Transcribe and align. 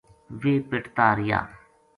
ویہ 0.39 0.65
پِٹتا 0.69 1.07
رہیا 1.17 1.39